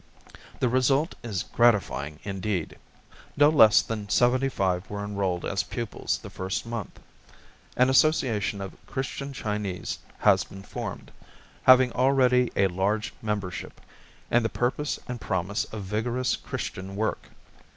[0.59, 2.79] The result is gratifying indeed.
[3.37, 6.99] No less than seventy five were enrolled as pupils the first month.
[7.77, 11.11] An Association of Christian Chinese has been formed,
[11.65, 13.79] having already a large membership,
[14.31, 17.29] and the purpose and promise of vigorous Christian work.